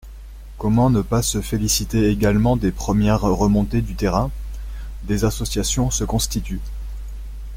[0.57, 4.31] Comment ne pas se féliciter également des premières remontées du terrain?
[5.03, 6.61] Des associations se constituent.